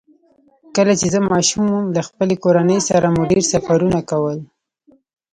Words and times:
کله 0.75 0.93
چې 0.99 1.07
زه 1.13 1.19
ماشوم 1.31 1.65
وم، 1.69 1.85
له 1.95 2.01
خپلې 2.07 2.35
کورنۍ 2.43 2.79
سره 2.89 3.07
مو 3.13 3.21
ډېر 3.31 3.43
سفرونه 3.53 3.99
کول. 4.09 4.39